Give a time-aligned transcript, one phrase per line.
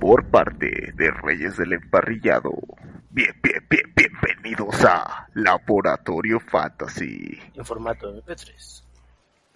[0.00, 2.50] Por parte de Reyes del Emparrillado.
[3.10, 7.38] Bien, bien, bien, bienvenidos a Laboratorio Fantasy.
[7.54, 8.84] En formato MP3.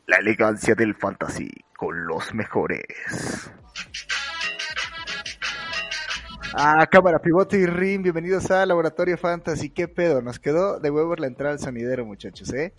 [0.07, 2.85] La elegancia del fantasy con los mejores.
[6.57, 9.71] Ah, cámara, pivote y ring, bienvenidos a Laboratorio Fantasy.
[9.71, 10.23] ¿Qué pedo?
[10.23, 12.73] Nos quedó de huevos la entrada al sonidero, muchachos, ¿eh?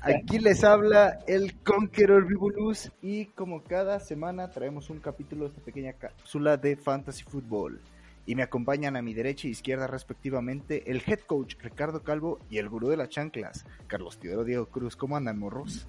[0.00, 5.60] Aquí les habla el Conqueror Vivulus y como cada semana traemos un capítulo de esta
[5.60, 7.82] pequeña cápsula de Fantasy Football.
[8.24, 12.56] Y me acompañan a mi derecha e izquierda respectivamente el head coach Ricardo Calvo y
[12.56, 14.96] el gurú de las chanclas, Carlos Tidero Diego Cruz.
[14.96, 15.86] ¿Cómo andan, morros?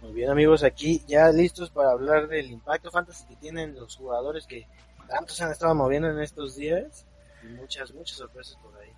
[0.00, 4.46] Muy bien amigos, aquí ya listos para hablar del impacto fantasy que tienen los jugadores
[4.46, 4.66] que
[5.08, 7.06] tanto se han estado moviendo en estos días
[7.42, 8.90] y muchas, muchas sorpresas por ahí.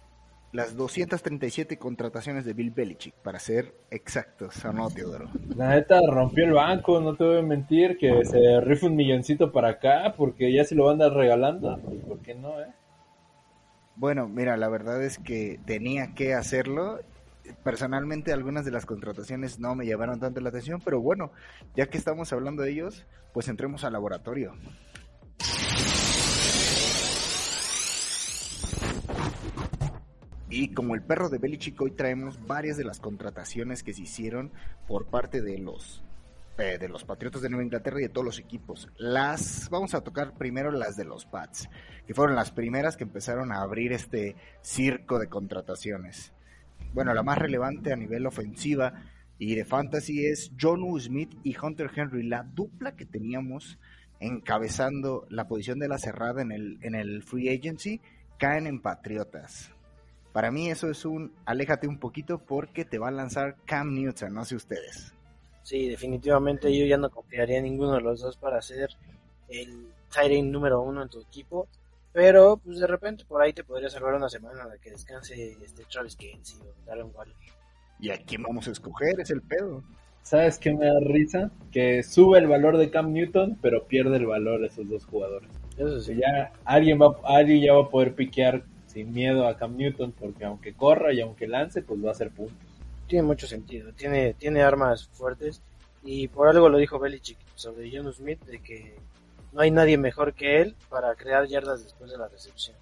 [0.52, 5.30] Las 237 contrataciones de Bill Belichick, para ser exactos, ¿o no, Teodoro?
[5.54, 9.52] La neta rompió el banco, no te voy a mentir, que se rifa un milloncito
[9.52, 12.66] para acá, porque ya se lo van a andar regalando, ¿por qué no, eh?
[13.94, 16.98] Bueno, mira, la verdad es que tenía que hacerlo.
[17.62, 21.30] Personalmente algunas de las contrataciones no me llamaron tanto la atención, pero bueno,
[21.76, 24.54] ya que estamos hablando de ellos, pues entremos al laboratorio.
[30.50, 34.50] Y como el perro de Belichick, hoy traemos varias de las contrataciones que se hicieron
[34.88, 36.02] por parte de los
[36.58, 38.88] eh, de los Patriotas de Nueva Inglaterra y de todos los equipos.
[38.98, 41.70] Las vamos a tocar primero las de los Pats,
[42.04, 46.32] que fueron las primeras que empezaron a abrir este circo de contrataciones.
[46.92, 49.04] Bueno, la más relevante a nivel ofensiva
[49.38, 53.78] y de fantasy es John Smith y Hunter Henry, la dupla que teníamos
[54.18, 58.00] encabezando la posición de la cerrada en el, en el free agency,
[58.36, 59.72] caen en Patriotas.
[60.32, 64.32] Para mí eso es un aléjate un poquito porque te va a lanzar Cam Newton,
[64.32, 65.12] no sé ustedes.
[65.62, 68.90] Sí, definitivamente yo ya no confiaría en ninguno de los dos para ser
[69.48, 71.68] el tight número uno en tu equipo.
[72.12, 75.84] Pero pues de repente por ahí te podría salvar una semana de que descanse este
[75.84, 77.36] Travis Kelsey o Darren Waller.
[78.00, 79.20] ¿Y a quién vamos a escoger?
[79.20, 79.84] Es el pedo.
[80.22, 81.50] ¿Sabes qué me da risa?
[81.70, 85.50] Que sube el valor de Cam Newton, pero pierde el valor de esos dos jugadores.
[85.76, 86.16] Eso sí.
[86.16, 90.44] Ya alguien va, alguien ya va a poder piquear sin miedo a Cam Newton, porque
[90.44, 92.56] aunque corra y aunque lance, pues va a hacer puntos.
[93.06, 95.62] Tiene mucho sentido, tiene, tiene armas fuertes
[96.02, 98.96] y por algo lo dijo Belichick sobre John Smith de que
[99.52, 102.76] no hay nadie mejor que él para crear yardas después de la recepción.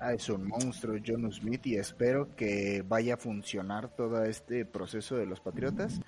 [0.00, 5.16] Ah, es un monstruo John Smith y espero que vaya a funcionar todo este proceso
[5.16, 6.00] de los Patriotas.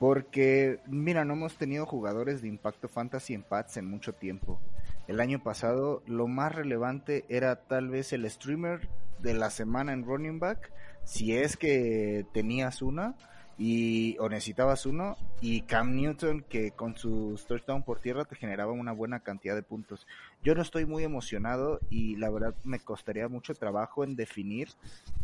[0.00, 4.60] Porque, mira, no hemos tenido jugadores de impacto fantasy en Pats en mucho tiempo.
[5.08, 8.88] El año pasado lo más relevante era tal vez el streamer
[9.20, 10.72] de la semana en running back,
[11.04, 13.14] si es que tenías una
[13.58, 18.72] y o necesitabas uno y Cam Newton que con su touchdown por tierra te generaba
[18.72, 20.06] una buena cantidad de puntos.
[20.42, 24.68] Yo no estoy muy emocionado y la verdad me costaría mucho trabajo en definir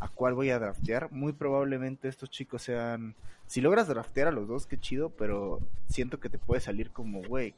[0.01, 1.13] a cuál voy a draftear.
[1.13, 3.15] Muy probablemente estos chicos sean
[3.47, 7.23] si logras draftear a los dos qué chido, pero siento que te puede salir como
[7.23, 7.55] güey,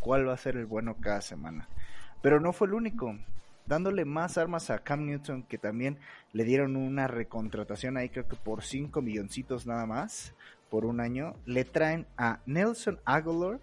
[0.00, 1.68] ¿cuál va a ser el bueno cada semana?
[2.22, 3.14] Pero no fue el único
[3.66, 5.98] dándole más armas a Cam Newton, que también
[6.32, 10.34] le dieron una recontratación ahí, creo que por 5 milloncitos nada más,
[10.70, 13.60] por un año, le traen a Nelson Aguilar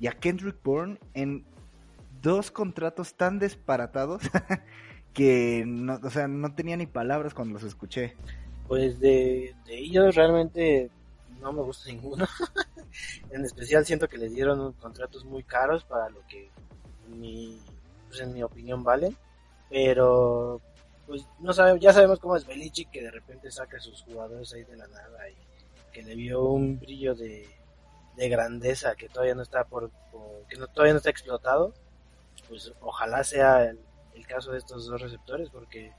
[0.00, 1.44] y a Kendrick Bourne en
[2.22, 4.22] dos contratos tan disparatados
[5.12, 8.14] que no, o sea, no tenía ni palabras cuando los escuché.
[8.66, 10.90] Pues de, de ellos realmente
[11.44, 12.26] no me gusta ninguno.
[13.30, 16.50] en especial siento que les dieron contratos muy caros para lo que
[17.08, 17.60] mi,
[18.08, 19.16] pues en mi opinión valen
[19.68, 20.60] pero
[21.06, 24.52] pues no sabemos, ya sabemos cómo es Belichick que de repente saca a sus jugadores
[24.54, 25.34] ahí de la nada y
[25.92, 27.48] que le vio un brillo de,
[28.16, 29.90] grandeza que todavía no está por,
[30.48, 31.74] que no, todavía no está explotado.
[32.48, 33.78] Pues ojalá sea el,
[34.28, 35.92] caso de estos dos receptores porque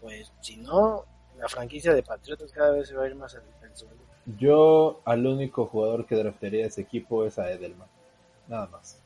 [0.00, 1.04] pues si no
[1.36, 3.42] la franquicia de Patriotas cada vez se va a ir más al,
[3.76, 4.00] suelo
[4.36, 7.88] yo al único jugador que draftearía ese equipo es a Edelman
[8.48, 9.00] nada más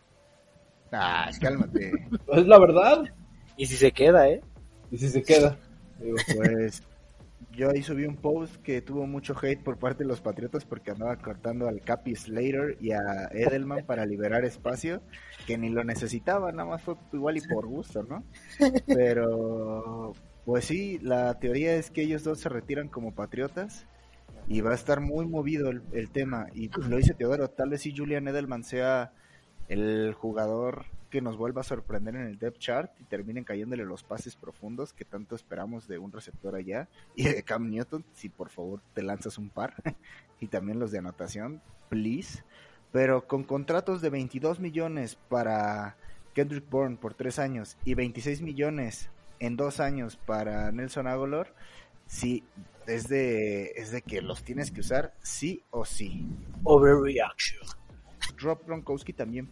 [0.91, 1.93] ah cálmate
[2.33, 3.05] es la verdad
[3.57, 4.41] y si se queda, ¿eh?
[4.91, 5.59] ¿Y si se queda?
[6.37, 6.83] Pues
[7.53, 10.91] yo ahí subí un post que tuvo mucho hate por parte de los Patriotas porque
[10.91, 15.03] andaba cortando al Capi Slater y a Edelman para liberar espacio,
[15.47, 18.25] que ni lo necesitaba, nada más fue igual y por gusto, ¿no?
[18.87, 20.15] Pero,
[20.45, 23.87] pues sí, la teoría es que ellos dos se retiran como Patriotas
[24.49, 26.47] y va a estar muy movido el, tema.
[26.55, 29.13] Y lo dice Teodoro, tal vez si Julian Edelman sea
[29.69, 34.03] el jugador que nos vuelva a sorprender en el depth chart y terminen cayéndole los
[34.03, 38.49] pases profundos que tanto esperamos de un receptor allá y de Cam Newton, si por
[38.49, 39.75] favor te lanzas un par
[40.41, 41.61] y también los de anotación,
[41.91, 42.45] please.
[42.93, 45.97] Pero con contratos de 22 millones para
[46.35, 51.55] Kendrick Bourne por tres años y 26 millones en dos años para Nelson Agolor,
[52.13, 52.45] sí,
[52.87, 56.29] es de, es de que los tienes que usar sí o sí.
[56.63, 57.63] Overreaction.
[58.37, 59.51] Rob Gronkowski también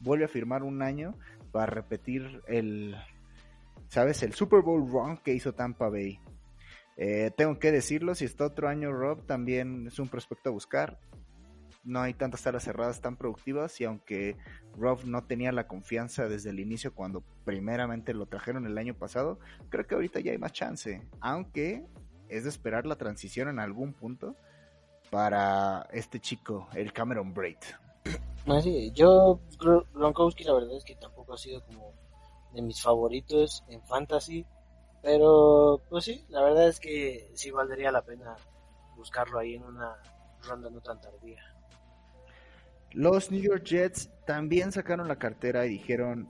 [0.00, 1.14] vuelve a firmar un año
[1.52, 2.96] para repetir el,
[3.88, 4.22] ¿sabes?
[4.22, 6.18] El Super Bowl run que hizo Tampa Bay.
[6.96, 10.98] Eh, tengo que decirlo, si está otro año Rob, también es un prospecto a buscar.
[11.84, 14.36] No hay tantas salas cerradas tan productivas y aunque
[14.76, 19.40] Rob no tenía la confianza desde el inicio cuando primeramente lo trajeron el año pasado,
[19.68, 21.02] creo que ahorita ya hay más chance.
[21.20, 21.84] Aunque
[22.28, 24.36] es de esperar la transición en algún punto
[25.10, 27.58] para este chico, el Cameron Braid.
[28.46, 29.40] No, sí, yo,
[29.92, 31.92] Gronkowski, la verdad es que tampoco ha sido como
[32.52, 34.46] de mis favoritos en fantasy,
[35.02, 38.34] pero pues sí, la verdad es que sí valdría la pena
[38.96, 39.96] buscarlo ahí en una
[40.42, 41.42] ronda no tan tardía.
[42.94, 46.28] Los New York Jets también sacaron la cartera y dijeron,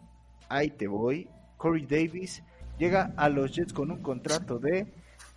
[0.49, 1.29] ahí te voy.
[1.57, 2.43] Corey Davis
[2.79, 4.87] llega a los Jets con un contrato de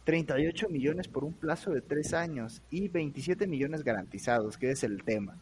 [0.03, 5.03] 38 millones por un plazo de 3 años y 27 millones garantizados, que es el
[5.03, 5.37] tema.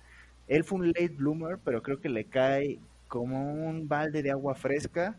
[0.47, 2.79] Él fue un late bloomer, pero creo que le cae
[3.09, 5.17] como un balde de agua fresca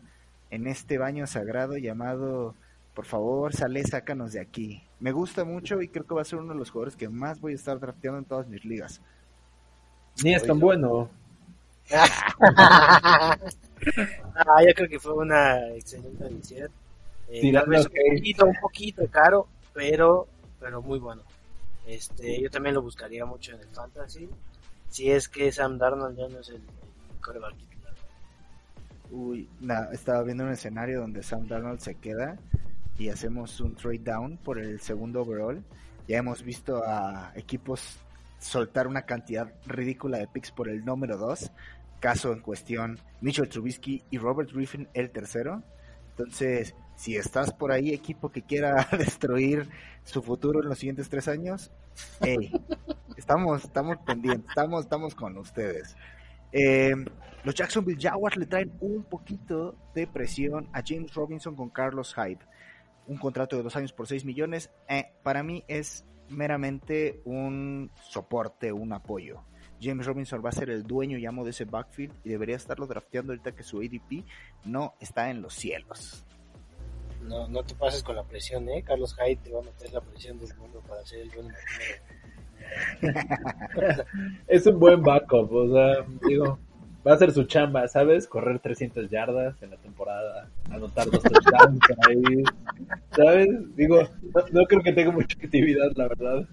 [0.49, 2.55] en este baño sagrado llamado,
[2.93, 4.81] por favor, sale, sácanos de aquí.
[4.99, 7.39] Me gusta mucho y creo que va a ser uno de los jugadores que más
[7.39, 9.01] voy a estar drafteando en todas mis ligas.
[10.23, 11.09] Ni es tan bueno.
[11.91, 13.37] ah,
[14.65, 16.69] yo creo que fue una excelente adición.
[17.27, 20.27] Eh, tal vez un poquito, un poquito caro, pero,
[20.59, 21.21] pero muy bueno.
[21.85, 24.27] Este, yo también lo buscaría mucho en el fantasy
[24.89, 26.61] si es que Sam Darnold ya no es el,
[27.21, 27.93] coreback titular.
[29.11, 29.49] Uy,
[29.91, 32.37] estaba viendo un escenario donde Sam Darnold se queda
[32.97, 35.61] y hacemos un trade down por el segundo overall.
[36.07, 37.97] Ya hemos visto a equipos
[38.45, 41.51] soltar una cantidad ridícula de picks por el número 2.
[41.99, 45.63] Caso en cuestión, Mitchell Trubisky y Robert Griffin el tercero.
[46.11, 49.67] Entonces, si estás por ahí, equipo que quiera destruir
[50.03, 51.71] su futuro en los siguientes tres años,
[52.21, 52.51] hey,
[53.17, 55.97] estamos, estamos pendientes, estamos, estamos con ustedes.
[56.51, 56.93] Eh,
[57.43, 62.45] los Jacksonville Jaguars le traen un poquito de presión a James Robinson con Carlos Hyde.
[63.07, 64.71] Un contrato de dos años por seis millones.
[64.87, 69.41] Eh, para mí es meramente un soporte, un apoyo.
[69.81, 73.33] James Robinson va a ser el dueño llamo de ese backfield y debería estarlo drafteando
[73.33, 74.25] ahorita que su ADP
[74.65, 76.25] no está en los cielos.
[77.21, 78.83] No, no te pases con la presión, ¿eh?
[78.83, 81.53] Carlos Hyde te va a meter la presión del mundo para ser el dueño
[84.47, 86.57] es un buen backup, o sea, digo,
[87.05, 88.27] va a ser su chamba, ¿sabes?
[88.27, 92.43] Correr 300 yardas en la temporada, anotar dos touchdowns ahí,
[93.15, 93.75] ¿sabes?
[93.75, 94.01] Digo,
[94.51, 96.47] no, creo que tenga mucha actividad, la verdad.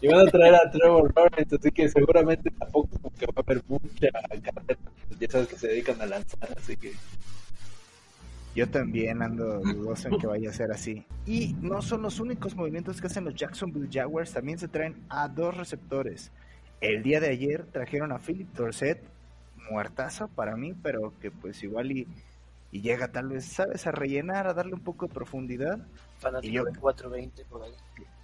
[0.00, 2.88] Y van a traer a Trevor Lawrence, así que seguramente tampoco
[3.18, 4.78] que va a haber mucha carrera,
[5.18, 6.92] ya sabes que se dedican a lanzar, así que
[8.54, 11.04] yo también ando dudoso en que vaya a ser así.
[11.26, 15.28] Y no son los únicos movimientos que hacen los Jacksonville Jaguars, también se traen a
[15.28, 16.32] dos receptores.
[16.80, 19.00] El día de ayer trajeron a Philip Dorset,
[19.70, 22.08] muertazo para mí, pero que pues igual y,
[22.72, 23.86] y llega tal vez, ¿sabes?
[23.86, 25.78] A rellenar, a darle un poco de profundidad.
[26.18, 26.64] Fanático y yo...
[26.80, 27.74] 420 por ahí.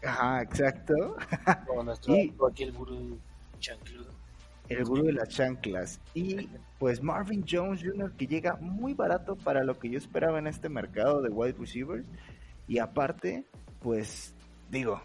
[0.04, 1.16] Ajá, exacto.
[1.66, 2.34] Como nuestro y...
[2.48, 3.18] aquí el gurú
[3.58, 4.22] chancludo
[4.68, 6.00] el gurú de las chanclas.
[6.14, 8.12] Y pues Marvin Jones Jr.
[8.12, 12.06] que llega muy barato para lo que yo esperaba en este mercado de wide receivers.
[12.68, 13.44] Y aparte,
[13.80, 14.34] pues
[14.70, 15.02] digo,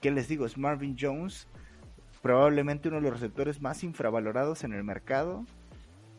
[0.00, 0.46] ¿qué les digo?
[0.46, 1.46] Es Marvin Jones,
[2.22, 5.44] probablemente uno de los receptores más infravalorados en el mercado.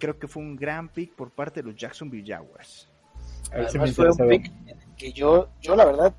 [0.03, 2.89] Creo que fue un gran pick por parte de los Jacksonville Jaguars.
[3.53, 4.51] Además fue un pick
[4.97, 6.13] que yo, yo la verdad,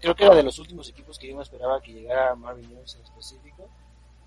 [0.00, 2.96] creo que era de los últimos equipos que yo me esperaba que llegara Marvin Jones
[2.96, 3.70] en específico.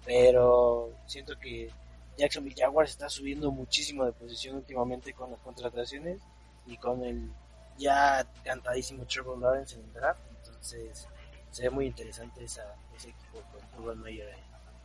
[0.06, 1.70] Pero siento que
[2.18, 6.22] Jacksonville Jaguars está subiendo muchísimo de posición últimamente con las contrataciones
[6.66, 7.30] y con el
[7.78, 10.22] ya cantadísimo Trevor Lawrence en el draft.
[10.38, 11.10] Entonces,
[11.50, 12.64] se ve muy interesante esa,
[12.96, 14.42] ese equipo con Urban Meyer ahí.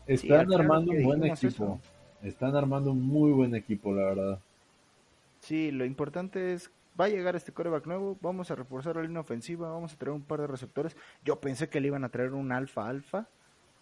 [0.08, 1.80] Están armando un buen equipo.
[2.22, 4.38] Están armando un muy buen equipo, la verdad.
[5.40, 9.20] Sí, lo importante es va a llegar este coreback nuevo, vamos a reforzar la línea
[9.20, 10.96] ofensiva, vamos a traer un par de receptores.
[11.24, 13.28] Yo pensé que le iban a traer un alfa alfa.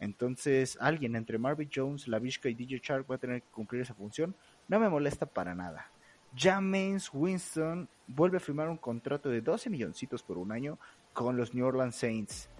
[0.00, 3.94] Entonces, alguien entre Marvin Jones, Lavishka y DJ Shark va a tener que cumplir esa
[3.94, 4.34] función.
[4.68, 5.90] No me molesta para nada.
[6.36, 10.78] James Winston vuelve a firmar un contrato de 12 milloncitos por un año
[11.12, 12.50] con los New Orleans Saints.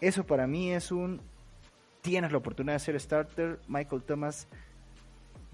[0.00, 1.20] Eso para mí es un...
[2.02, 3.60] Tienes la oportunidad de ser starter.
[3.68, 4.48] Michael Thomas,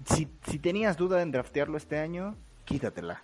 [0.05, 3.23] si, si tenías duda en draftearlo este año, quítatela.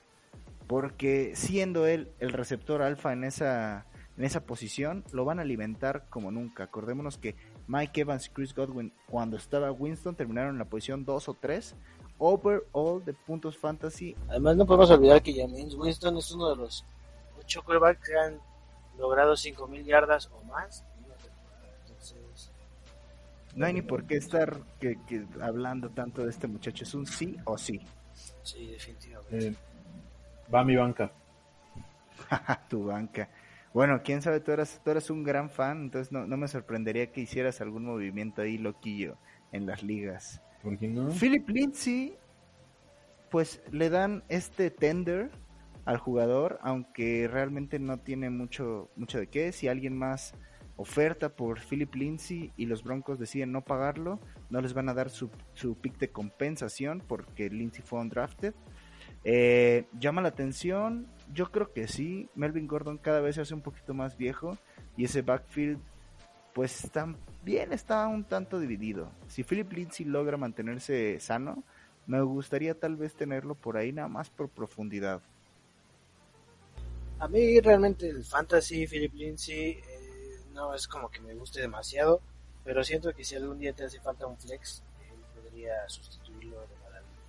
[0.68, 3.86] Porque siendo él el receptor alfa en esa,
[4.18, 6.64] en esa posición, lo van a alimentar como nunca.
[6.64, 7.36] Acordémonos que
[7.68, 11.76] Mike Evans y Chris Godwin, cuando estaba Winston, terminaron en la posición 2 o 3
[12.18, 14.16] overall de puntos fantasy.
[14.28, 16.86] Además, no podemos olvidar que James Winston es uno de los
[17.40, 18.40] ocho quarterbacks que han
[18.98, 20.84] logrado 5.000 yardas o más
[23.58, 26.84] No hay ni por qué estar que, que hablando tanto de este muchacho.
[26.84, 27.82] Es un sí o sí.
[28.44, 29.48] sí, definitivamente.
[29.48, 29.56] Eh,
[30.54, 31.12] va a mi banca.
[32.70, 33.30] tu banca.
[33.74, 37.12] Bueno, quién sabe, tú eras, tú eras un gran fan, entonces no, no me sorprendería
[37.12, 39.18] que hicieras algún movimiento ahí loquillo
[39.52, 40.40] en las ligas.
[40.62, 41.10] ¿Por qué no?
[41.10, 42.16] Philip Lindsay,
[43.32, 45.32] pues le dan este tender
[45.86, 49.52] al jugador, aunque realmente no tiene mucho, mucho de qué.
[49.52, 50.36] Si alguien más
[50.78, 54.20] oferta por Philip Lindsay y los Broncos deciden no pagarlo,
[54.50, 58.54] no les van a dar su, su pick de compensación porque Lindsay fue undrafted.
[59.24, 62.30] Eh, llama la atención, yo creo que sí.
[62.36, 64.58] Melvin Gordon cada vez se hace un poquito más viejo
[64.96, 65.80] y ese backfield,
[66.54, 69.12] pues también está un tanto dividido.
[69.28, 71.64] Si Philip Lindsay logra mantenerse sano,
[72.06, 75.22] me gustaría tal vez tenerlo por ahí nada más por profundidad.
[77.20, 79.82] A mí realmente el fantasy, Philip Lindsay,
[80.58, 82.22] no es como que me guste demasiado,
[82.66, 86.78] pero siento que si algún día te hace falta un flex, él podría sustituirlo de
[86.78, 87.24] maravilla.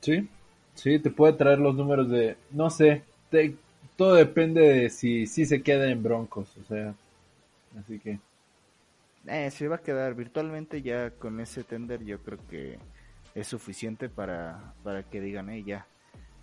[0.00, 0.28] Sí,
[0.74, 3.56] sí, te puede traer los números de, no sé, te-
[3.96, 6.94] todo depende de si, si se queda en Broncos, o sea,
[7.80, 8.20] así que,
[9.26, 12.78] Eh, se va a quedar virtualmente ya con ese tender, yo creo que
[13.34, 15.88] es suficiente para, para que digan, eh, ya.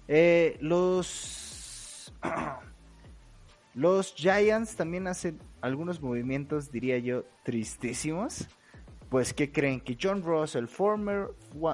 [0.08, 2.14] Eh, los
[3.74, 8.48] los Giants también hacen algunos movimientos, diría yo, tristísimos.
[9.10, 9.80] Pues, ¿qué creen?
[9.80, 11.30] Que John Ross, el former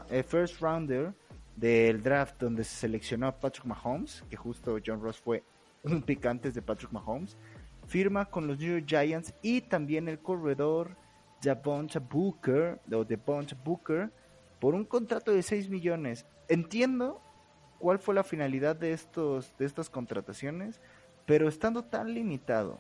[0.10, 1.14] eh, first rounder
[1.56, 5.44] del draft donde se seleccionó a Patrick Mahomes, que justo John Ross fue
[5.84, 7.38] un pick antes de Patrick Mahomes,
[7.88, 10.96] firma con los New York Giants y también el corredor
[12.10, 14.12] Booker, o Devonta Booker,
[14.60, 16.26] por un contrato de 6 millones.
[16.48, 17.22] Entiendo
[17.78, 20.82] cuál fue la finalidad de estos de estas contrataciones,
[21.30, 22.80] pero estando tan limitado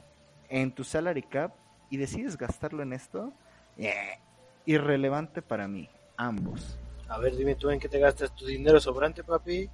[0.49, 1.53] en tu salary cap
[1.91, 3.31] y decides gastarlo en esto,
[3.77, 4.17] eh,
[4.65, 5.87] irrelevante para mí,
[6.17, 6.79] ambos.
[7.09, 9.69] A ver, dime tú en qué te gastas tu dinero sobrante, papi.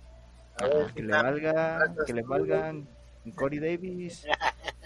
[0.60, 2.86] A ver, que le ¿qué valga, que le valgan
[3.34, 4.28] Corey Davis.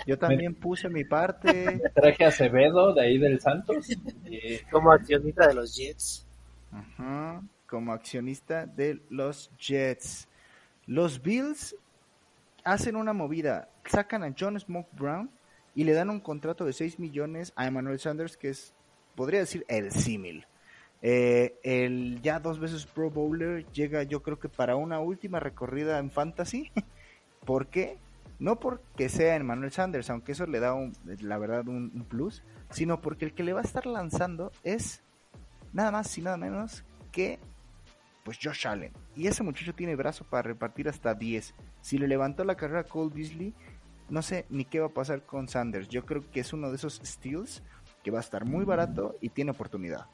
[0.05, 1.81] Yo también puse mi parte.
[1.96, 6.27] traje a Acevedo de ahí del Santos, y Como accionista de los Jets.
[6.72, 10.27] Ajá, como accionista de los Jets.
[10.86, 11.75] Los Bills
[12.63, 15.29] hacen una movida, sacan a John Smoke Brown
[15.75, 18.74] y le dan un contrato de 6 millones a Emmanuel Sanders, que es,
[19.15, 20.46] podría decir, el símil.
[21.01, 25.98] Eh, el ya dos veces Pro Bowler llega, yo creo que para una última recorrida
[26.00, 26.72] en Fantasy.
[27.46, 27.98] ¿Por qué?
[28.38, 32.43] No porque sea Emmanuel Sanders, aunque eso le da, un- la verdad, un, un plus,
[32.69, 35.01] sino porque el que le va a estar lanzando es
[35.74, 37.39] nada más y nada menos que
[38.24, 38.91] pues Josh Allen.
[39.15, 41.53] Y ese muchacho tiene brazo para repartir hasta 10.
[41.81, 43.53] Si le levantó la carrera a Cole Beasley,
[44.10, 45.88] no sé ni qué va a pasar con Sanders.
[45.89, 47.63] Yo creo que es uno de esos steals
[48.04, 50.06] que va a estar muy barato y tiene oportunidad.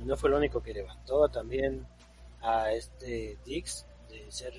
[0.00, 1.86] No fue el único que levantó también
[2.40, 4.52] a este Dix de ser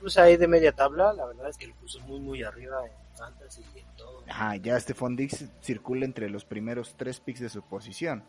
[0.00, 1.12] pues ahí de media tabla.
[1.12, 4.24] La verdad es que lo puso muy, muy arriba en fantasy y en todo.
[4.28, 8.24] Ajá, ya Stephon Dix circula entre los primeros tres picks de su posición.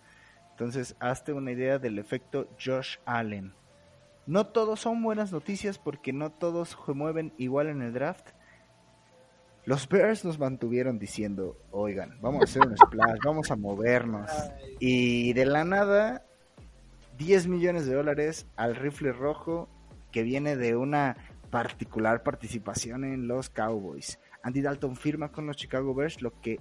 [0.52, 3.56] Entonces, hazte una idea del efecto Josh Allen.
[4.28, 8.30] No todos son buenas noticias porque no todos se mueven igual en el draft.
[9.66, 14.32] Los Bears nos mantuvieron diciendo, oigan, vamos a hacer un splash, vamos a movernos.
[14.80, 16.26] Y de la nada,
[17.18, 19.70] 10 millones de dólares al rifle rojo
[20.12, 21.16] que viene de una
[21.52, 24.20] particular participación en los Cowboys.
[24.42, 26.60] Andy Dalton firma con los Chicago Bears lo que,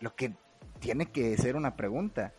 [0.00, 0.34] lo que
[0.78, 2.32] tiene que ser una pregunta.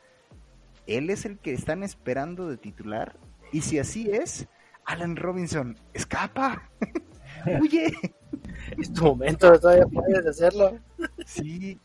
[0.88, 3.17] ¿Él es el que están esperando de titular?
[3.51, 4.48] Y si así es,
[4.86, 6.70] Alan Robinson, escapa.
[7.62, 7.91] Huye.
[8.77, 10.77] Es tu momento, todavía puedes hacerlo.
[11.25, 11.77] Sí.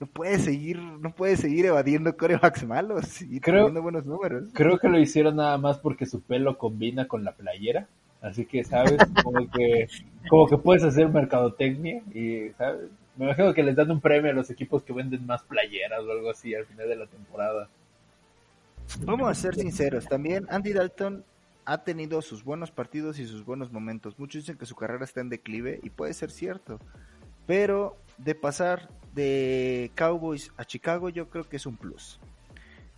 [0.00, 4.44] No puede seguir, no puede seguir evadiendo corebacks malos y Creo- teniendo buenos números.
[4.52, 7.86] creo que lo hicieron nada más porque su pelo combina con la playera,
[8.20, 8.96] Así que, ¿sabes?
[9.22, 9.86] Como que,
[10.30, 12.88] como que puedes hacer mercadotecnia y, ¿sabes?
[13.16, 16.10] Me imagino que les dan un premio a los equipos que venden más playeras o
[16.10, 17.68] algo así al final de la temporada.
[19.00, 21.22] Vamos a ser sinceros, también Andy Dalton
[21.66, 24.18] ha tenido sus buenos partidos y sus buenos momentos.
[24.18, 26.78] Muchos dicen que su carrera está en declive y puede ser cierto.
[27.46, 32.20] Pero de pasar de Cowboys a Chicago yo creo que es un plus.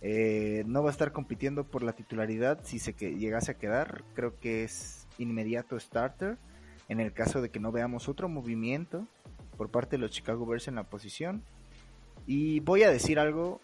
[0.01, 4.03] Eh, no va a estar compitiendo por la titularidad si se llegase a quedar.
[4.13, 6.37] Creo que es inmediato starter.
[6.89, 9.07] En el caso de que no veamos otro movimiento
[9.57, 11.43] por parte de los Chicago Bears en la posición.
[12.25, 13.59] Y voy a decir algo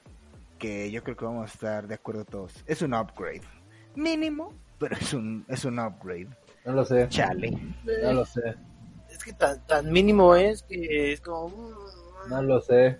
[0.59, 2.63] que yo creo que vamos a estar de acuerdo todos.
[2.67, 3.41] Es un upgrade.
[3.95, 6.27] Mínimo, pero es un, es un upgrade.
[6.65, 7.07] No lo sé.
[7.09, 7.51] Chale.
[8.03, 8.55] No lo sé.
[9.09, 11.49] Es que tan, tan mínimo es que es como...
[11.49, 12.97] mm, No lo sé.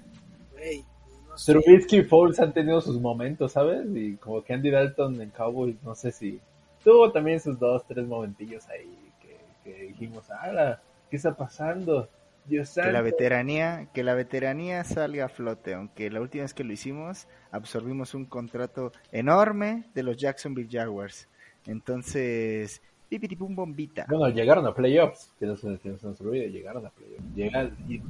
[1.28, 1.52] no sé.
[1.52, 3.86] Trubisky y Foles han tenido sus momentos, ¿sabes?
[3.94, 6.40] Y como que Andy Dalton en Cowboys, no sé si
[6.84, 10.82] tuvo también sus dos, tres momentillos ahí que, que dijimos, ¡Hala!
[11.10, 12.10] ¿Qué está pasando?
[12.46, 16.66] Dios Que la veteranía, que la veteranía salga a flote, aunque la última vez que
[16.66, 21.30] lo hicimos absorbimos un contrato enorme de los Jacksonville Jaguars.
[21.68, 24.06] Entonces, pipiti pum bombita.
[24.10, 27.36] Bueno, llegaron a playoffs, que no se, que no se nos olvide, llegaron a playoffs.
[27.36, 28.02] Llegaron y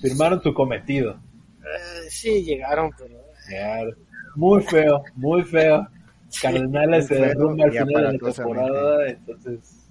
[0.00, 1.12] firmaron su cometido.
[1.12, 3.20] Eh, sí, llegaron, pero...
[3.48, 3.96] Llegaron.
[4.36, 5.86] Muy feo, muy feo.
[6.40, 9.88] Cardenales se derrumba al final de la temporada, entonces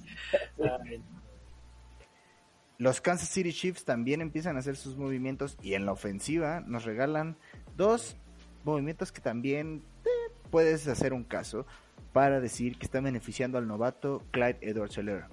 [2.77, 6.83] Los Kansas City Chiefs también empiezan a hacer sus movimientos y en la ofensiva nos
[6.83, 7.37] regalan
[7.77, 8.17] dos
[8.65, 10.09] movimientos que también eh,
[10.49, 11.65] puedes hacer un caso
[12.13, 15.25] para decir que están beneficiando al novato Clyde edwards helaire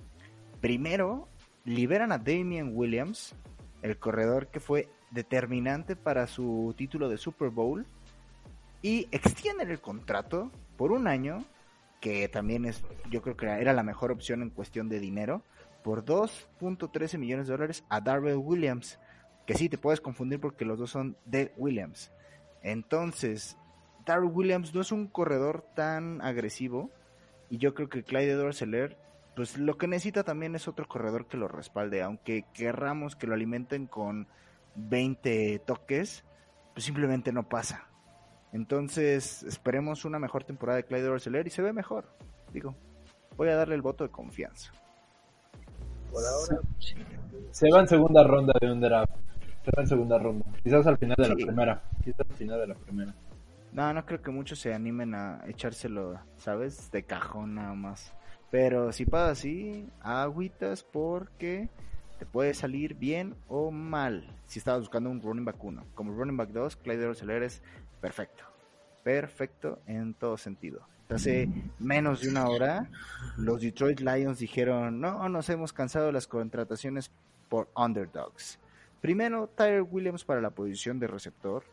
[0.61, 1.29] Primero,
[1.65, 3.35] liberan a Damian Williams,
[3.83, 7.87] el corredor que fue determinante para su título de Super Bowl,
[8.83, 11.45] y extienden el contrato por un año,
[12.01, 15.43] que también es, yo creo que era la mejor opción en cuestión de dinero,
[15.83, 18.99] por 2.13 millones de dólares a Darrell Williams,
[19.47, 22.13] que sí te puedes confundir porque los dos son de Williams.
[22.63, 23.57] Entonces,
[24.05, 26.91] Darrell Williams no es un corredor tan agresivo
[27.49, 28.63] y yo creo que Clyde edwards
[29.35, 33.35] pues lo que necesita también es otro corredor que lo respalde, aunque querramos que lo
[33.35, 34.29] alimenten con
[34.75, 36.25] 20 toques,
[36.75, 37.89] pues simplemente no pasa.
[38.53, 42.07] Entonces, esperemos una mejor temporada de Clyde edwards helaire y se ve mejor.
[42.53, 42.75] Digo,
[43.37, 44.73] voy a darle el voto de confianza.
[46.11, 46.97] por ahora, sí.
[47.53, 49.13] se va en segunda ronda de un draft.
[49.65, 50.45] Se va en segunda ronda.
[50.63, 51.83] Quizás al final de la primera.
[52.03, 53.15] Quizás al final de la primera.
[53.73, 56.91] No, no creo que muchos se animen a echárselo, ¿sabes?
[56.91, 58.13] De cajón nada más.
[58.51, 61.69] Pero si pasa así, agüitas porque
[62.19, 64.37] te puede salir bien o mal.
[64.47, 65.87] Si estabas buscando un running back 1.
[65.95, 67.63] Como running back 2, Clyde Edwards-Helaire es
[68.01, 68.45] perfecto.
[69.05, 70.87] Perfecto en todo sentido.
[71.09, 72.89] Hace menos de una hora,
[73.37, 77.11] los Detroit Lions dijeron, no, nos hemos cansado de las contrataciones
[77.49, 78.61] por underdogs.
[79.01, 81.65] Primero, Tyler Williams para la posición de receptor.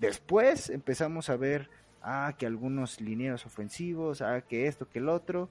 [0.00, 1.68] Después empezamos a ver,
[2.02, 5.50] ah, que algunos linieros ofensivos, ah, que esto, que el otro.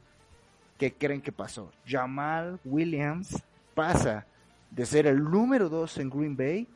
[0.80, 1.72] ¿Qué creen que pasó?
[1.86, 3.44] Jamal Williams
[3.76, 4.26] pasa
[4.72, 6.68] de ser el número 2 en Green Bay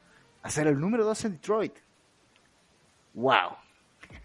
[0.43, 1.73] a ser el número 2 en Detroit.
[3.15, 3.55] ¡Wow!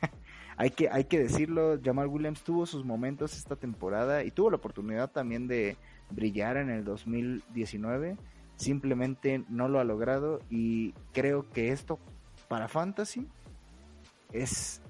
[0.59, 4.57] hay, que, hay que decirlo, Jamal Williams tuvo sus momentos esta temporada y tuvo la
[4.57, 5.79] oportunidad también de
[6.11, 8.19] brillar en el 2019.
[8.57, 11.99] Simplemente no lo ha logrado y creo que esto
[12.49, 13.29] para Fantasy
[14.33, 14.81] es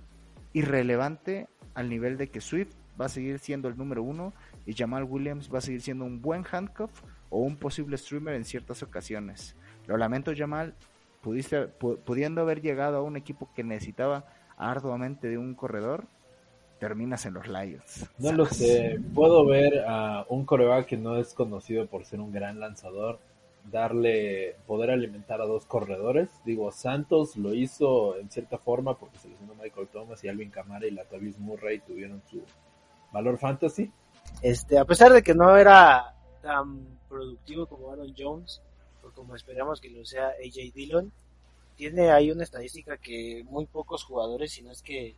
[0.53, 4.33] irrelevante al nivel de que Swift va a seguir siendo el número uno
[4.67, 6.91] y Jamal Williams va a seguir siendo un buen handcuff
[7.31, 9.55] o un posible streamer en ciertas ocasiones.
[9.87, 10.75] Lo lamento Jamal,
[11.23, 14.25] pudiendo haber llegado a un equipo que necesitaba
[14.57, 16.07] arduamente de un corredor,
[16.81, 18.09] terminas en los Lions.
[18.19, 19.01] No lo sé.
[19.15, 23.21] Puedo ver a un coreback que no es conocido por ser un gran lanzador
[23.65, 26.29] darle poder alimentar a dos corredores.
[26.45, 30.91] Digo, Santos lo hizo en cierta forma porque seleccionó Michael Thomas y Alvin Kamara y
[30.91, 32.43] Latavius Murray tuvieron su
[33.13, 33.91] valor fantasy.
[34.43, 38.63] Este, a pesar de que no era tan productivo como Aaron Jones,
[39.03, 41.13] o como esperamos que lo sea AJ Dillon,
[41.77, 45.15] tiene ahí una estadística que muy pocos jugadores, si no es que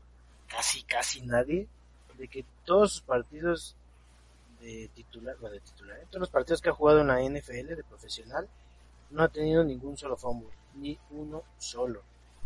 [0.47, 1.67] casi, casi nadie,
[2.19, 3.77] de que todos sus partidos
[4.61, 6.07] de titular, bueno, de titular, ¿eh?
[6.11, 8.49] todos los partidos que ha jugado en la NFL de profesional,
[9.11, 12.03] no ha tenido ningún solo fumble, ni uno solo.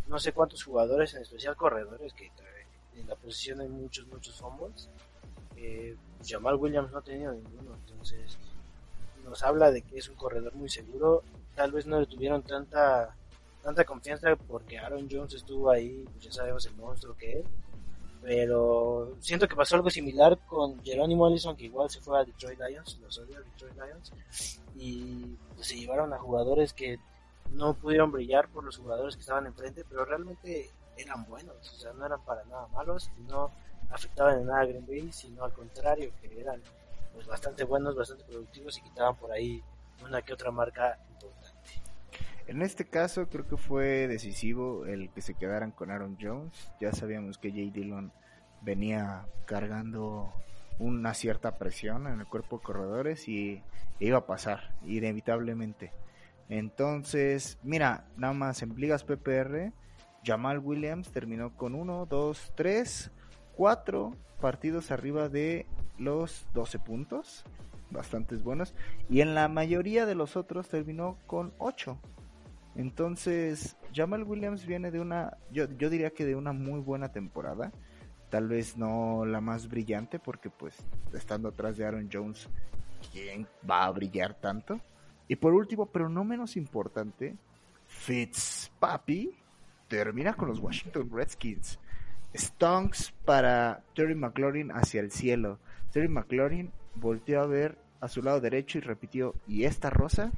[0.07, 2.31] No sé cuántos jugadores, en especial corredores, que
[2.97, 4.89] en la posición hay muchos, muchos fumbles.
[5.57, 8.39] Eh, Jamal Williams no ha tenido ninguno, entonces
[9.25, 11.23] nos habla de que es un corredor muy seguro.
[11.55, 13.15] Tal vez no le tuvieron tanta
[13.65, 17.47] tanta confianza porque Aaron Jones estuvo ahí, pues ya sabemos el monstruo que es.
[18.23, 18.84] pero
[19.25, 22.99] siento que pasó algo similar con Jerónimo Allison, que igual se fue a Detroit Lions,
[23.01, 24.13] los Detroit Lions,
[24.77, 26.99] y pues, se llevaron a jugadores que
[27.51, 31.95] no pudieron brillar por los jugadores que estaban enfrente, pero realmente eran buenos, o sea,
[31.95, 33.51] no eran para nada malos, no
[33.91, 36.61] afectaban en nada a Green Bay, sino al contrario, que eran
[37.15, 39.63] pues bastante buenos, bastante productivos y quitaban por ahí
[40.05, 41.71] una que otra marca importante.
[42.47, 46.71] En este caso creo que fue decisivo el que se quedaran con Aaron Jones.
[46.79, 48.13] Ya sabíamos que Jay Dillon
[48.65, 50.33] venía cargando
[50.79, 53.63] una cierta presión en el cuerpo de corredores y
[54.01, 55.93] iba a pasar inevitablemente.
[56.49, 59.73] Entonces, mira, nada más en ligas PPR,
[60.25, 63.11] Jamal Williams terminó con 1, 2, 3,
[63.57, 65.67] 4 partidos arriba de
[65.99, 67.45] los 12 puntos,
[67.91, 68.75] bastantes buenos,
[69.09, 71.99] y en la mayoría de los otros terminó con 8.
[72.77, 77.73] Entonces, Jamal Williams viene de una, yo, yo diría que de una muy buena temporada.
[78.35, 80.75] Tal vez no la más brillante, porque pues
[81.13, 82.49] estando atrás de Aaron Jones,
[83.13, 84.81] ¿quién va a brillar tanto?
[85.29, 87.37] Y por último, pero no menos importante,
[87.87, 89.31] Fitzpapi
[89.87, 91.79] termina con los Washington Redskins.
[92.35, 95.61] Stonks para Terry McLaurin hacia el cielo.
[95.93, 100.33] Terry McLaurin volteó a ver a su lado derecho y repitió, ¿y esta rosa?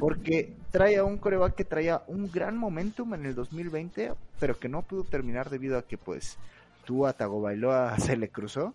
[0.00, 4.70] Porque trae a un coreback que traía un gran momentum en el 2020, pero que
[4.70, 6.38] no pudo terminar debido a que pues
[6.88, 8.74] Tua Tagovailoa se le cruzó.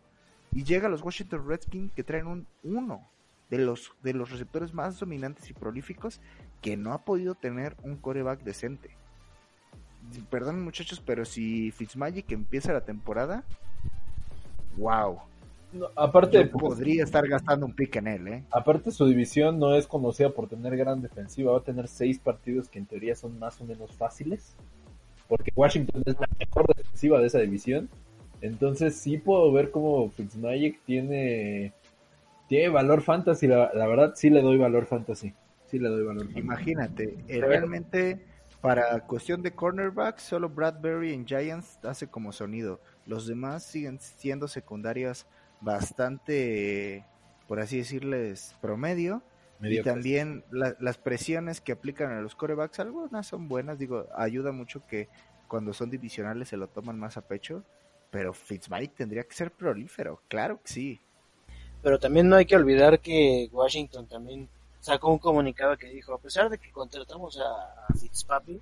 [0.52, 3.10] Y llega a los Washington Redskins que traen un uno
[3.50, 6.22] de los, de los receptores más dominantes y prolíficos
[6.62, 8.92] que no ha podido tener un coreback decente.
[10.30, 13.44] Perdón muchachos, pero si Fitzmagic empieza la temporada,
[14.78, 15.22] wow,
[15.96, 18.44] aparte, pues, podría estar gastando un pick en él, ¿eh?
[18.52, 21.54] Aparte, su división no es conocida por tener gran defensiva.
[21.54, 24.56] Va a tener seis partidos que en teoría son más o menos fáciles.
[25.28, 27.90] Porque Washington es la mejor defensiva de esa división.
[28.44, 31.72] Entonces, sí puedo ver cómo Fitzmagic tiene,
[32.50, 33.48] tiene valor fantasy.
[33.48, 35.34] La, verdad, sí le doy valor fantasy.
[35.68, 38.20] Sí le doy valor Imagínate, realmente
[38.60, 42.82] para cuestión de cornerback, solo Bradbury en Giants hace como sonido.
[43.06, 45.26] Los demás siguen siendo secundarias
[45.62, 47.06] bastante,
[47.48, 49.24] por así decirles, promedio.
[49.62, 54.86] Y también las presiones que aplican a los corebacks, algunas son buenas, digo, ayuda mucho
[54.86, 55.08] que
[55.48, 57.64] cuando son divisionales se lo toman más a pecho,
[58.14, 61.02] pero Fitzmagic tendría que ser prolífero, claro que sí.
[61.82, 64.48] Pero también no hay que olvidar que Washington también
[64.80, 68.62] sacó un comunicado que dijo, a pesar de que contratamos a, Fitzpapi,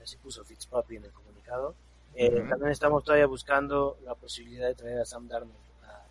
[0.00, 1.74] así puso Fitzpapi en el comunicado,
[2.14, 5.58] eh, también estamos todavía buscando la posibilidad de traer a Sam Darnold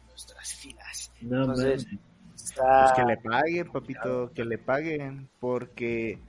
[0.10, 1.10] nuestras filas.
[1.22, 6.20] Entonces, pues que le paguen, papito, que le paguen, porque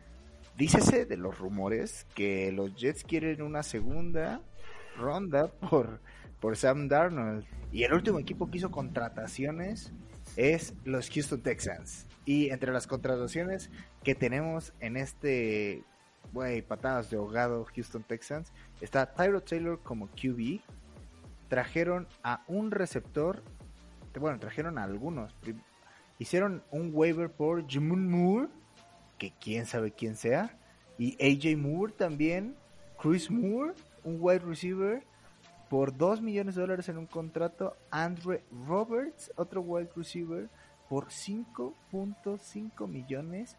[0.57, 4.41] dícese de los rumores que los Jets quieren una segunda
[4.97, 6.01] ronda por,
[6.45, 7.47] por Sam Darnold.
[7.73, 9.95] Y el último equipo que hizo contrataciones
[10.37, 12.07] es los Houston Texans.
[12.27, 13.71] Y entre las contrataciones
[14.03, 15.85] que tenemos en este,
[16.35, 18.53] güey, patadas de ahogado Houston Texans,
[18.83, 20.61] está Tyro Taylor como QB.
[21.49, 23.43] Trajeron a un receptor
[24.21, 25.35] bueno, trajeron a algunos.
[26.19, 28.49] Hicieron un waiver por Jamun Moore,
[29.17, 30.59] que quién sabe quién sea,
[30.99, 32.55] y AJ Moore también,
[33.01, 33.73] Chris Moore,
[34.05, 35.03] un wide receiver,
[35.75, 40.49] por 2 millones de dólares en un contrato, Andre Roberts, otro wide receiver,
[40.89, 43.57] por 5.5 millones.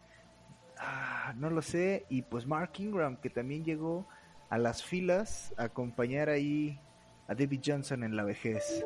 [0.78, 4.08] Ah, no lo sé, y pues Mark Ingram, que también llegó
[4.48, 6.80] a las filas a acompañar ahí
[7.28, 8.82] a David Johnson en la vejez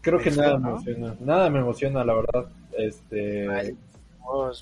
[0.00, 1.16] creo que nada me emociona.
[1.20, 2.50] Nada me emociona, la verdad.
[2.78, 3.76] Este.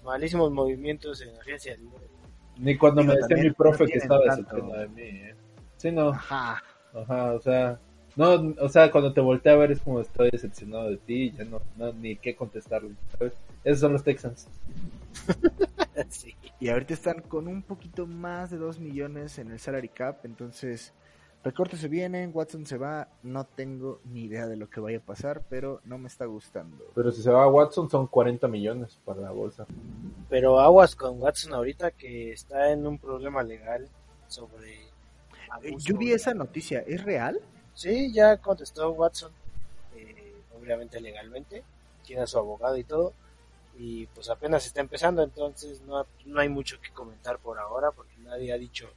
[0.05, 1.77] Malísimos, movimientos en agencia
[2.59, 5.35] Ni cuando me decía mi profe que estaba decepcionado de mí, ¿eh?
[5.85, 6.09] Sí, no.
[6.09, 6.63] Ajá.
[6.95, 7.79] Ajá, o sea.
[8.17, 11.45] No, o sea, cuando te volteé a ver es como estoy decepcionado de ti, ya
[11.45, 13.35] no, no ni qué contestarle, ¿sabes?
[13.65, 14.49] Esos son los Texans.
[16.09, 16.35] sí.
[16.59, 20.95] Y ahorita están con un poquito más de 2 millones en el salary cap, entonces
[21.43, 25.03] Recortes se vienen, Watson se va, no tengo ni idea de lo que vaya a
[25.03, 26.83] pasar, pero no me está gustando.
[26.95, 29.67] Pero si se va a Watson son 40 millones para la bolsa.
[30.31, 33.91] Pero aguas con Watson ahorita que está en un problema legal
[34.29, 34.84] sobre...
[35.63, 37.41] Eh, yo vi esa noticia, ¿es real?
[37.75, 39.33] Sí, ya contestó Watson,
[39.97, 41.63] eh, obviamente legalmente,
[42.05, 43.13] tiene a su abogado y todo,
[43.77, 48.17] y pues apenas está empezando, entonces no, no hay mucho que comentar por ahora porque
[48.19, 48.89] nadie ha dicho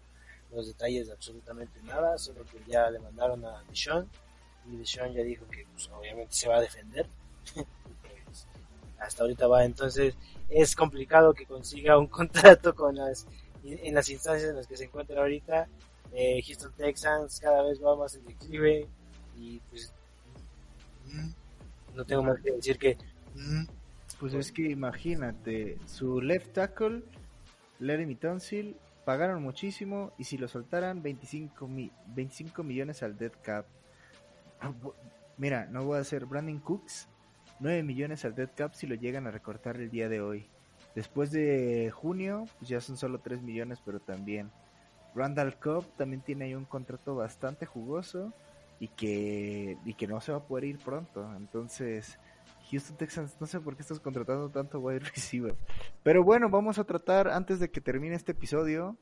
[0.52, 4.10] los detalles de absolutamente nada, solo que ya le mandaron a Deshaun
[4.72, 7.08] y Deshaun ya dijo que pues, obviamente se va a defender.
[8.26, 8.46] Pues,
[9.00, 10.16] hasta ahorita va, entonces
[10.50, 13.26] es complicado que consiga un contrato con las
[13.64, 15.68] en las instancias en las que se encuentra ahorita.
[16.20, 18.88] Eh, Houston Texans cada vez va más en declive
[19.38, 19.94] y pues
[21.14, 22.98] mm, no tengo más que decir que
[23.36, 23.66] mm,
[24.20, 27.04] Pues es que imagínate, su left tackle,
[27.80, 28.76] Larry Tonsil,
[29.06, 33.68] pagaron muchísimo y si lo soltaran 25, mi- 25 millones al dead cap.
[35.38, 37.08] Mira, no voy a hacer Brandon Cooks,
[37.60, 40.48] 9 millones al dead cap si lo llegan a recortar el día de hoy.
[40.96, 44.50] Después de junio, pues ya son solo 3 millones, pero también.
[45.18, 48.32] Randall Cobb también tiene ahí un contrato bastante jugoso
[48.80, 51.28] y que, y que no se va a poder ir pronto.
[51.36, 52.20] Entonces,
[52.70, 55.56] Houston Texans, no sé por qué estás contratando tanto wide receiver.
[56.04, 58.96] Pero bueno, vamos a tratar antes de que termine este episodio.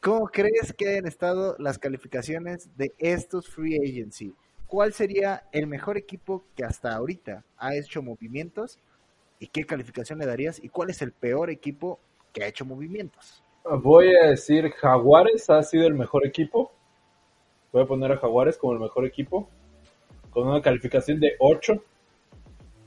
[0.00, 4.34] ¿Cómo crees que han estado las calificaciones de estos free agency?
[4.66, 8.78] ¿Cuál sería el mejor equipo que hasta ahorita ha hecho movimientos?
[9.38, 10.62] ¿Y qué calificación le darías?
[10.62, 12.00] ¿Y cuál es el peor equipo
[12.32, 13.42] que ha hecho movimientos?
[13.64, 16.72] Voy a decir Jaguares ha sido el mejor equipo.
[17.72, 19.48] Voy a poner a Jaguares como el mejor equipo.
[20.30, 21.82] Con una calificación de 8.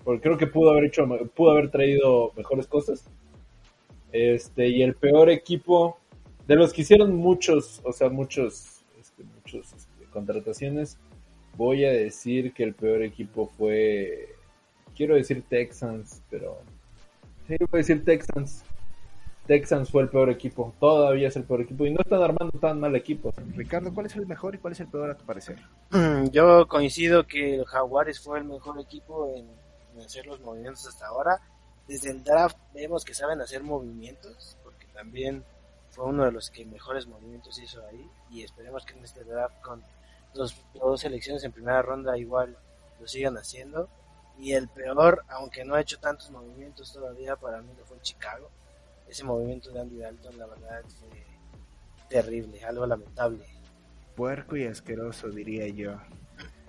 [0.04, 1.06] Porque creo que pudo haber hecho,
[1.36, 3.06] pudo haber traído mejores cosas.
[4.12, 5.98] Este, y el peor equipo,
[6.48, 11.00] de los que hicieron muchos, o sea, muchos, este, muchos este, contrataciones,
[11.58, 14.30] voy a decir que el peor equipo fue,
[14.96, 16.60] quiero decir Texans, pero
[17.48, 18.64] sí, voy a decir Texans.
[19.46, 22.80] Texans fue el peor equipo, todavía es el peor equipo y no están armando tan
[22.80, 23.34] mal equipo.
[23.56, 25.60] Ricardo, ¿cuál es el mejor y cuál es el peor a tu parecer?
[26.32, 29.46] Yo coincido que el Jaguares fue el mejor equipo en,
[29.96, 31.42] en hacer los movimientos hasta ahora.
[31.88, 35.44] Desde el draft vemos que saben hacer movimientos, porque también
[35.90, 38.10] fue uno de los que mejores movimientos hizo ahí.
[38.32, 39.84] Y esperemos que en este draft con
[40.34, 42.56] dos, dos selecciones en primera ronda igual
[43.00, 43.90] lo sigan haciendo.
[44.40, 48.50] Y el peor, aunque no ha hecho tantos movimientos todavía, para mí lo fue Chicago.
[49.08, 51.10] Ese movimiento de Andy Dalton, la verdad, fue
[52.10, 53.46] terrible, algo lamentable.
[54.16, 56.00] Puerco y asqueroso, diría yo.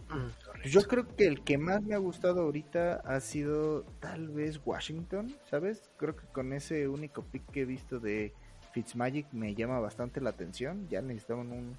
[0.09, 0.69] Correcto.
[0.69, 5.35] Yo creo que el que más me ha gustado ahorita ha sido tal vez Washington,
[5.51, 5.91] ¿sabes?
[5.97, 8.33] Creo que con ese único pick que he visto de
[8.73, 10.89] Fitzmagic me llama bastante la atención.
[10.89, 11.77] Ya necesitaban un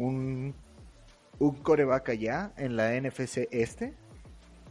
[0.00, 0.54] un,
[1.38, 3.94] un coreback allá en la NFC este.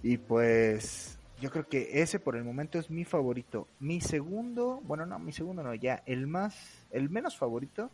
[0.02, 3.68] Y pues yo creo que ese por el momento es mi favorito.
[3.80, 7.92] Mi segundo, bueno no, mi segundo no, ya el más, el menos favorito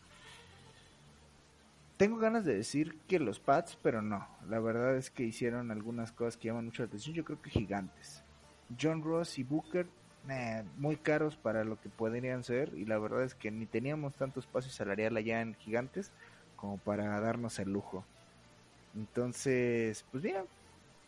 [1.98, 4.28] tengo ganas de decir que los Pats, pero no.
[4.50, 7.16] La verdad es que hicieron algunas cosas que llaman mucho la atención.
[7.16, 8.22] Yo creo que gigantes.
[8.80, 9.88] John Ross y Booker,
[10.30, 12.74] eh, muy caros para lo que podrían ser.
[12.76, 16.12] Y la verdad es que ni teníamos tanto espacio salarial allá en gigantes
[16.58, 18.04] como para darnos el lujo.
[18.94, 20.44] Entonces, pues mira,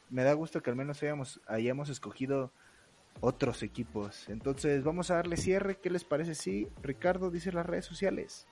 [0.10, 2.52] me da gusto que al menos hayamos, hayamos escogido
[3.20, 4.30] otros equipos.
[4.30, 5.78] Entonces, vamos a darle cierre.
[5.80, 6.36] ¿Qué les parece?
[6.36, 8.48] Sí, Ricardo dice las redes sociales.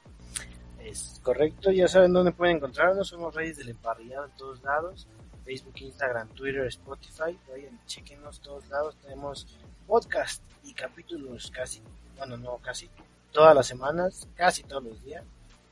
[0.79, 5.07] Es correcto, ya saben dónde pueden encontrarnos, somos Reyes del Emparrillado en todos lados,
[5.43, 11.81] Facebook, Instagram, Twitter, Spotify, vayan, chequenos todos lados, tenemos podcast y capítulos casi,
[12.17, 12.87] bueno no casi,
[13.31, 15.23] todas las semanas, casi todos los días,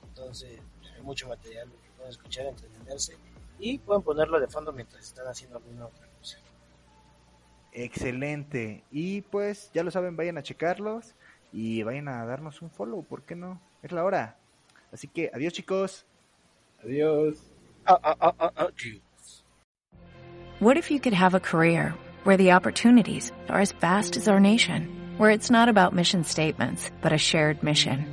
[0.08, 0.60] entonces
[0.96, 3.15] hay mucho material que pueden escuchar, entretenerse
[3.60, 6.38] y pueden ponerlo de fondo mientras están haciendo alguna otra cosa.
[7.72, 8.84] Excelente.
[8.92, 11.16] Y pues ya lo saben, vayan a checarlos
[11.52, 13.60] y vayan a darnos un follow, ¿por qué no?
[13.82, 14.38] Es la hora.
[14.92, 16.06] Así que adiós chicos.
[16.84, 17.38] Adiós.
[17.86, 18.68] Ah, ah, ah, ah.
[20.60, 24.39] What if you could have a career where the opportunities are as vast as our
[24.39, 24.88] nation,
[25.18, 28.12] where it's not about mission statements, but a shared mission?